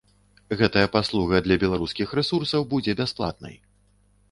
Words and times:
Гэтая 0.61 0.85
паслуга 0.95 1.41
для 1.49 1.59
беларускіх 1.65 2.17
рэсурсаў 2.21 2.61
будзе 2.75 2.99
бясплатнай. 3.05 3.55